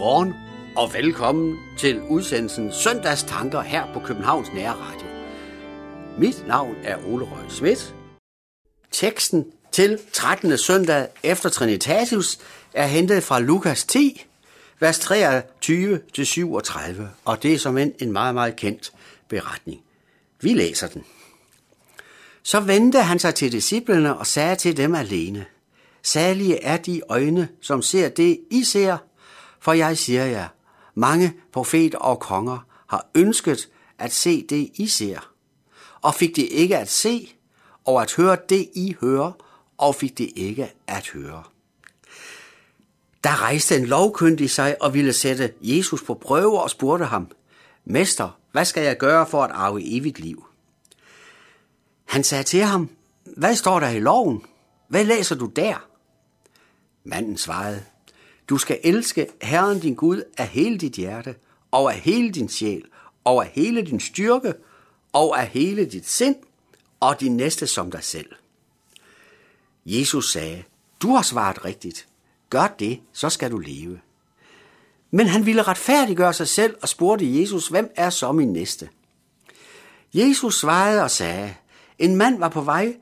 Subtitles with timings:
[0.00, 0.34] Godmorgen
[0.76, 5.06] og velkommen til udsendelsen Søndags Tanker her på Københavns Nære Radio.
[6.18, 7.94] Mit navn er Ole Røg Schmidt.
[8.90, 10.58] Teksten til 13.
[10.58, 12.38] søndag efter Trinitatis
[12.74, 14.26] er hentet fra Lukas 10,
[14.78, 18.92] vers 23-37, og det er som en, en meget, meget kendt
[19.28, 19.80] beretning.
[20.40, 21.04] Vi læser den.
[22.42, 25.46] Så vendte han sig til disciplene og sagde til dem alene,
[26.02, 28.96] Salige er de øjne, som ser det, I ser,
[29.60, 30.48] for jeg siger jer,
[30.94, 35.32] mange profeter og konger har ønsket at se det, I ser,
[36.00, 37.34] og fik det ikke at se,
[37.84, 39.32] og at høre det, I hører,
[39.78, 41.42] og fik det ikke at høre.
[43.24, 47.28] Der rejste en lovkyndig sig og ville sætte Jesus på prøve og spurgte ham,
[47.84, 50.44] Mester, hvad skal jeg gøre for at arve evigt liv?
[52.04, 52.90] Han sagde til ham,
[53.36, 54.42] hvad står der i loven?
[54.88, 55.86] Hvad læser du der?
[57.04, 57.84] Manden svarede,
[58.50, 61.34] du skal elske Herren din Gud af hele dit hjerte,
[61.70, 62.84] og af hele din sjæl,
[63.24, 64.54] og af hele din styrke,
[65.12, 66.36] og af hele dit sind,
[67.00, 68.30] og din næste som dig selv.
[69.86, 70.62] Jesus sagde,
[71.02, 72.08] du har svaret rigtigt.
[72.50, 74.00] Gør det, så skal du leve.
[75.10, 78.88] Men han ville retfærdiggøre sig selv og spurgte Jesus, hvem er så min næste?
[80.14, 81.54] Jesus svarede og sagde,
[81.98, 82.96] en mand var på vej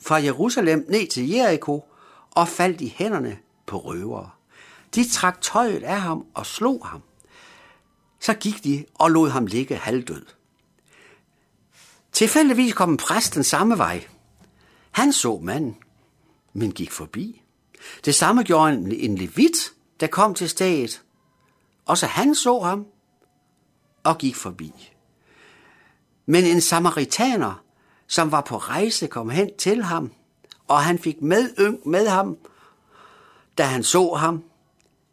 [0.00, 1.84] fra Jerusalem ned til Jericho
[2.30, 4.30] og faldt i hænderne på røvere.
[4.94, 7.02] De trak tøjet af ham og slog ham.
[8.20, 10.26] Så gik de og lod ham ligge halvdød.
[12.12, 14.04] Tilfældigvis kom en præst den samme vej.
[14.90, 15.76] Han så manden,
[16.52, 17.42] men gik forbi.
[18.04, 21.02] Det samme gjorde en, en levit, der kom til stedet.
[21.86, 22.86] Også han så ham
[24.02, 24.92] og gik forbi.
[26.26, 27.62] Men en samaritaner,
[28.06, 30.12] som var på rejse, kom hen til ham,
[30.68, 32.36] og han fik medynk med ham,
[33.58, 34.44] da han så ham.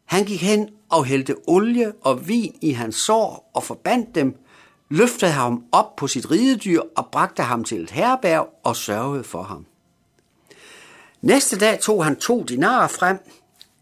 [0.08, 4.38] Han gik hen og hældte olie og vin i hans sår og forbandt dem,
[4.90, 9.44] løftede ham op på sit ridedyr og bragte ham til et herberg og sørgede for
[9.44, 9.66] ham.
[11.22, 13.18] Næste dag tog han to dinarer frem,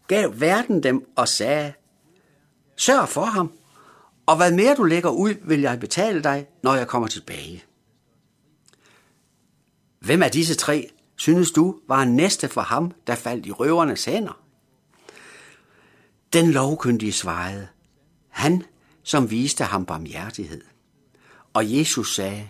[0.08, 1.72] gav verden dem og sagde,
[2.76, 3.52] Sørg for ham,
[4.26, 7.64] og hvad mere du lægger ud, vil jeg betale dig, når jeg kommer tilbage.
[10.00, 14.45] Hvem af disse tre, synes du, var næste for ham, der faldt i røvernes hænder?
[16.32, 17.68] Den lovkyndige svarede,
[18.28, 18.62] han,
[19.02, 20.60] som viste ham barmhjertighed.
[21.52, 22.48] Og Jesus sagde,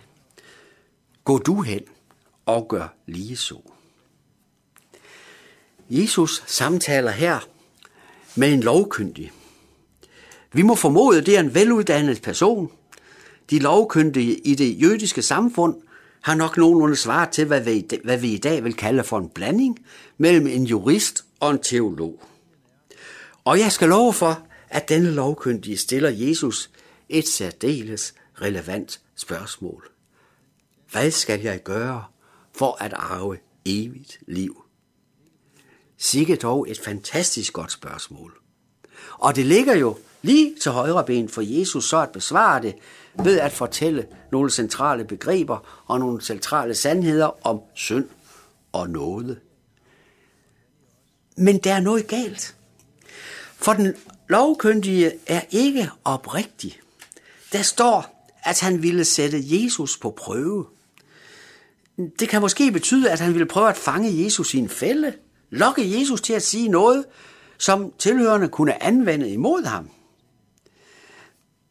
[1.23, 1.81] gå du hen
[2.45, 3.61] og gør lige så.
[5.89, 7.39] Jesus samtaler her
[8.35, 9.31] med en lovkyndig.
[10.53, 12.71] Vi må formode, det er en veluddannet person.
[13.49, 15.81] De lovkyndige i det jødiske samfund
[16.21, 19.29] har nok nogenlunde svaret til, hvad vi, hvad vi i dag vil kalde for en
[19.29, 19.79] blanding
[20.17, 22.23] mellem en jurist og en teolog.
[23.47, 26.69] Og jeg skal love for, at denne lovkyndige stiller Jesus
[27.09, 29.89] et særdeles relevant spørgsmål.
[30.91, 32.03] Hvad skal jeg gøre
[32.55, 34.63] for at arve evigt liv?
[35.97, 38.33] Sikke dog et fantastisk godt spørgsmål.
[39.11, 42.75] Og det ligger jo lige til højre ben for Jesus så at besvare det
[43.23, 48.09] ved at fortælle nogle centrale begreber og nogle centrale sandheder om synd
[48.71, 49.39] og nåde.
[51.37, 52.56] Men der er noget galt.
[53.59, 53.93] For den
[54.27, 56.79] lovkyndige er ikke oprigtig.
[57.51, 60.65] Der står, at han ville sætte Jesus på prøve.
[62.19, 65.13] Det kan måske betyde, at han ville prøve at fange Jesus i en fælde,
[65.49, 67.05] lokke Jesus til at sige noget,
[67.57, 69.89] som tilhørende kunne anvende imod ham.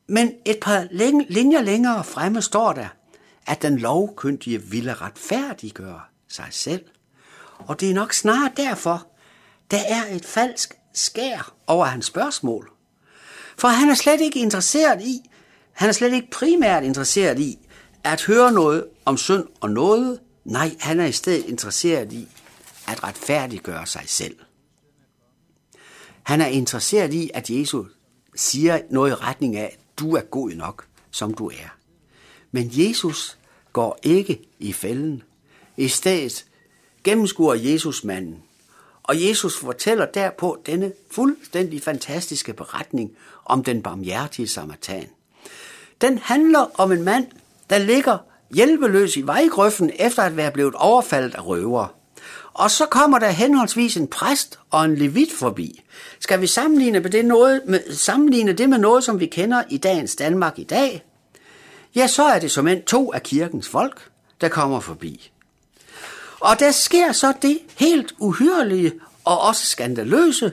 [0.07, 0.87] Men et par
[1.29, 2.89] linjer længere fremme står der,
[3.47, 6.85] at den lovkyndige ville retfærdiggøre sig selv.
[7.59, 9.07] Og det er nok snarere derfor,
[9.71, 12.71] der er et falsk skær over hans spørgsmål.
[13.59, 15.21] For han er slet ikke interesseret i,
[15.73, 17.59] han er slet ikke primært interesseret i
[18.05, 20.21] at høre noget om synd og noget.
[20.45, 22.29] Nej, han er i stedet interesseret i
[22.89, 24.37] at retfærdiggøre sig selv.
[26.23, 27.87] Han er interesseret i, at Jesus
[28.35, 31.77] siger noget i retning af, du er god nok, som du er.
[32.53, 33.39] Men Jesus
[33.73, 35.23] går ikke i fælden.
[35.77, 36.47] I stedet
[37.05, 38.43] gennemskuer Jesus manden.
[39.07, 43.11] Og Jesus fortæller derpå denne fuldstændig fantastiske beretning
[43.45, 45.09] om den barmhjertige samaritan.
[46.01, 47.27] Den handler om en mand,
[47.71, 48.19] der ligger
[48.55, 51.89] hjælpeløs i vejgrøften efter at være blevet overfaldet af røvere.
[52.53, 55.83] Og så kommer der henholdsvis en præst og en levit forbi.
[56.21, 59.77] Skal vi sammenligne, med det, noget, med, sammenligne det med noget, som vi kender i
[59.77, 61.05] dagens Danmark i dag?
[61.95, 64.11] Ja, så er det som en to af kirkens folk,
[64.41, 65.31] der kommer forbi.
[66.47, 68.93] Og der sker så det helt uhyrlige
[69.25, 70.53] og også skandaløse.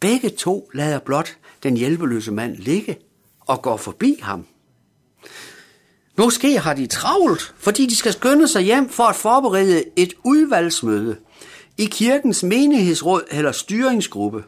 [0.00, 2.98] begge to lader blot den hjælpeløse mand ligge
[3.40, 4.46] og går forbi ham.
[6.18, 11.16] Måske har de travlt, fordi de skal skynde sig hjem for at forberede et udvalgsmøde
[11.78, 14.44] i kirkens menighedsråd eller styringsgruppe.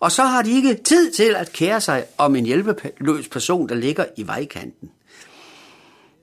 [0.00, 3.74] Og så har de ikke tid til at kære sig om en hjælpeløs person, der
[3.74, 4.90] ligger i vejkanten.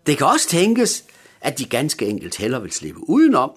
[0.05, 1.03] Det kan også tænkes,
[1.45, 3.51] at de ganske enkelt heller vil slippe udenom.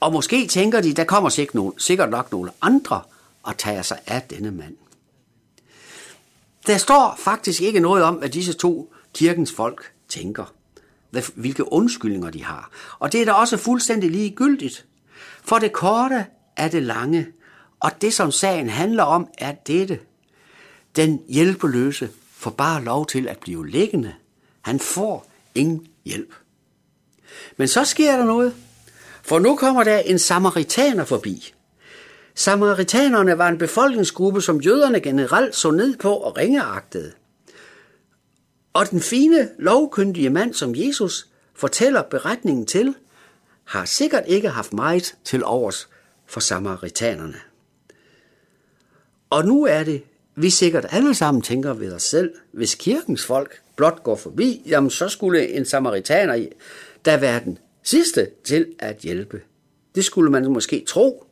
[0.00, 3.02] Og måske tænker de, der kommer sikkert, nogen, sikkert nok nogle andre
[3.42, 4.76] og tager sig af denne mand.
[6.66, 10.52] Der står faktisk ikke noget om, hvad disse to kirkens folk tænker.
[11.34, 12.70] Hvilke undskyldninger de har.
[12.98, 14.86] Og det er da også fuldstændig ligegyldigt.
[15.42, 16.26] For det korte
[16.56, 17.26] er det lange,
[17.80, 20.00] og det som sagen handler om er dette.
[20.96, 24.14] Den hjælpeløse får bare lov til at blive liggende.
[24.60, 26.34] Han får ingen hjælp.
[27.56, 28.54] Men så sker der noget,
[29.22, 31.54] for nu kommer der en samaritaner forbi.
[32.34, 37.12] Samaritanerne var en befolkningsgruppe, som jøderne generelt så ned på og ringeagtede.
[38.72, 42.94] Og den fine, lovkyndige mand, som Jesus fortæller beretningen til,
[43.64, 45.88] har sikkert ikke haft meget til overs
[46.26, 47.40] for samaritanerne.
[49.30, 50.02] Og nu er det,
[50.36, 54.90] vi sikkert alle sammen tænker ved os selv, hvis kirkens folk blot går forbi, jamen
[54.90, 56.46] så skulle en samaritaner
[57.04, 59.40] da være den sidste til at hjælpe.
[59.94, 61.26] Det skulle man måske tro.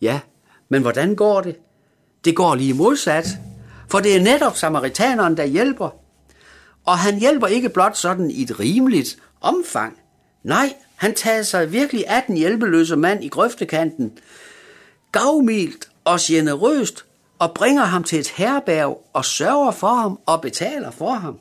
[0.00, 0.20] Ja,
[0.68, 1.56] men hvordan går det?
[2.24, 3.26] Det går lige modsat,
[3.90, 5.90] for det er netop samaritaneren, der hjælper.
[6.84, 9.98] Og han hjælper ikke blot sådan i et rimeligt omfang.
[10.42, 14.18] Nej, han tager sig virkelig af den hjælpeløse mand i grøftekanten,
[15.12, 17.04] gavmildt og generøst,
[17.38, 21.38] og bringer ham til et herberg og sørger for ham og betaler for ham.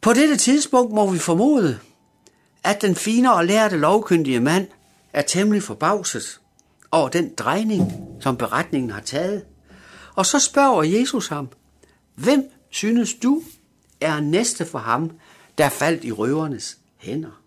[0.00, 1.78] På dette tidspunkt må vi formode,
[2.64, 4.68] at den fine og lærte lovkyndige mand
[5.12, 6.40] er temmelig forbavset
[6.90, 9.44] over den drejning, som beretningen har taget.
[10.14, 11.48] Og så spørger Jesus ham,
[12.14, 13.42] hvem synes du
[14.00, 15.10] er næste for ham,
[15.58, 17.40] der faldt i røvernes hænder?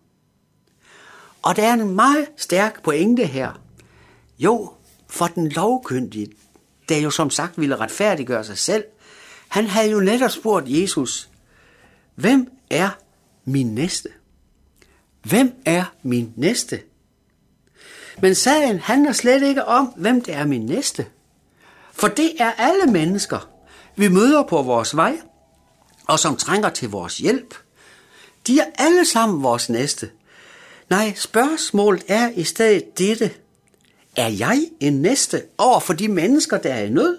[1.42, 3.52] Og der er en meget stærk pointe her.
[4.40, 4.74] Jo,
[5.10, 6.28] for den lovkyndige,
[6.90, 8.84] der jo som sagt ville retfærdiggøre sig selv,
[9.48, 11.30] han havde jo netop spurgt Jesus,
[12.16, 12.90] hvem er
[13.46, 14.10] min næste?
[15.24, 16.82] Hvem er min næste?
[18.22, 21.06] Men sagen handler slet ikke om, hvem det er min næste.
[21.92, 23.50] For det er alle mennesker,
[23.96, 25.18] vi møder på vores vej,
[26.08, 27.56] og som trænger til vores hjælp.
[28.48, 30.10] De er alle sammen vores næste.
[30.90, 33.32] Nej, spørgsmålet er i stedet dette.
[34.16, 37.18] Er jeg en næste over for de mennesker, der er i nød?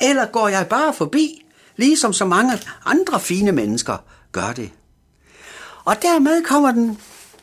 [0.00, 1.41] Eller går jeg bare forbi,
[1.76, 2.52] ligesom så mange
[2.84, 3.96] andre fine mennesker
[4.32, 4.70] gør det?
[5.84, 6.98] Og dermed kommer den,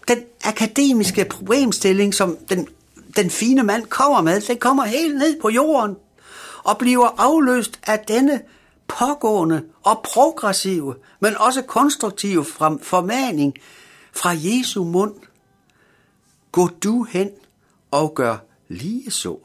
[0.08, 2.68] den akademiske problemstilling, som den,
[3.16, 5.96] den fine mand kommer med, den kommer helt ned på jorden
[6.64, 8.42] og bliver afløst af denne
[8.88, 12.46] pågående og progressive, men også konstruktive
[12.81, 13.54] formaning
[14.14, 15.14] fra Jesu mund.
[16.52, 17.30] Gå du hen
[17.92, 18.38] og gør
[18.68, 19.38] lige så.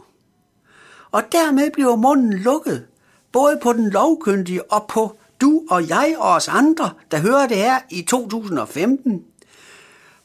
[1.10, 2.86] Og dermed bliver munden lukket,
[3.34, 7.56] både på den lovkyndige og på du og jeg og os andre, der hører det
[7.56, 9.24] her i 2015.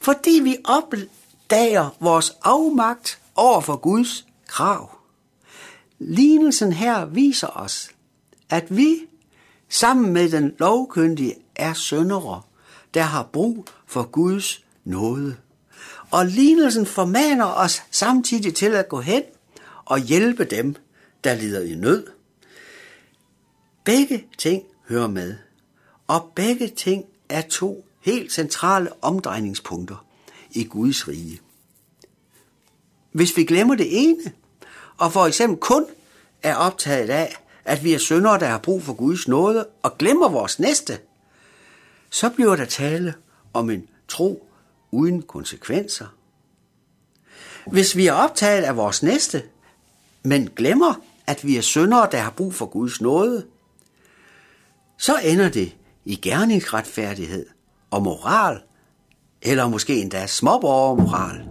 [0.00, 4.98] Fordi vi opdager vores afmagt over for Guds krav.
[5.98, 7.90] Lignelsen her viser os,
[8.50, 8.96] at vi
[9.68, 12.42] sammen med den lovkyndige er søndere,
[12.94, 15.36] der har brug for Guds nåde.
[16.10, 19.22] Og lignelsen formaner os samtidig til at gå hen
[19.84, 20.76] og hjælpe dem,
[21.24, 22.19] der lider i nød.
[23.90, 25.34] Begge ting hører med,
[26.06, 30.06] og begge ting er to helt centrale omdrejningspunkter
[30.50, 31.40] i Guds rige.
[33.12, 34.32] Hvis vi glemmer det ene,
[34.98, 35.86] og for eksempel kun
[36.42, 40.28] er optaget af, at vi er syndere, der har brug for Guds nåde, og glemmer
[40.28, 40.98] vores næste,
[42.10, 43.14] så bliver der tale
[43.52, 44.46] om en tro
[44.90, 46.06] uden konsekvenser.
[47.66, 49.42] Hvis vi er optaget af vores næste,
[50.22, 50.94] men glemmer,
[51.26, 53.46] at vi er syndere, der har brug for Guds nåde,
[55.00, 57.46] så ender det i gerningsretfærdighed
[57.90, 58.60] og moral,
[59.42, 61.48] eller måske endda småborgermoral.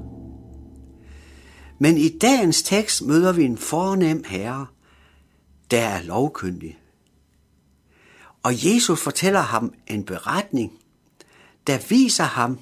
[1.79, 4.67] Men i dagens tekst møder vi en fornem herre,
[5.71, 6.79] der er lovkyndig.
[8.43, 10.71] Og Jesus fortæller ham en beretning,
[11.67, 12.59] der viser ham,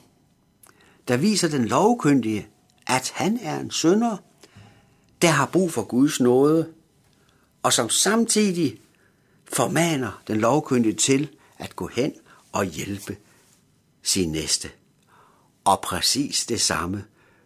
[1.07, 2.47] der viser den lovkyndige,
[2.87, 4.17] at han er en sønder,
[5.21, 6.67] der har brug for Guds nåde,
[7.63, 8.79] og som samtidig
[9.53, 12.13] formaner den lovkyndige til at gå hen
[12.51, 13.17] og hjælpe
[14.03, 14.69] sin næste.
[15.65, 17.05] Og præcis det samme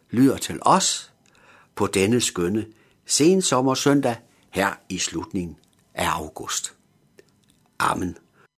[0.09, 1.11] lyder til os
[1.75, 2.65] på denne skønne
[3.05, 4.15] sensommersøndag
[4.49, 5.57] her i slutningen
[5.93, 6.73] af august.
[7.79, 8.17] Amen.